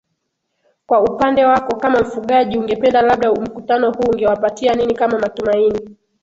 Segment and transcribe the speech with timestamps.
[0.87, 5.95] kwa upande wako kama mfugaji ungependa labda mkutano huu ungewapatia nini kama matumaini